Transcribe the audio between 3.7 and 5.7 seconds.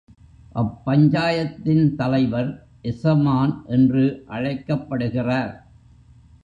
என்று அழைக்கப்படுகிறார்.